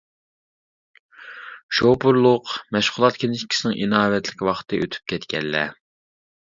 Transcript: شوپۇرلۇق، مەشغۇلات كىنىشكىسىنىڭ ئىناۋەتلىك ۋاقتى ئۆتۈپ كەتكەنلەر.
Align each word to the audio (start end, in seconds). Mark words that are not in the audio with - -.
شوپۇرلۇق، 1.81 2.55
مەشغۇلات 2.79 3.21
كىنىشكىسىنىڭ 3.27 3.79
ئىناۋەتلىك 3.85 4.45
ۋاقتى 4.53 4.85
ئۆتۈپ 4.85 5.09
كەتكەنلەر. 5.17 5.81